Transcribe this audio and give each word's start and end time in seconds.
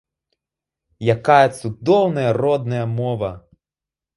Якая 1.15 1.47
цудоўная 1.59 2.31
родная 2.41 2.83
мова! 2.97 3.31